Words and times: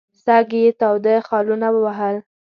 سږ 0.23 0.49
یې 0.61 0.69
تاوده 0.79 1.15
خالونه 1.27 1.67
ووهل. 1.71 2.15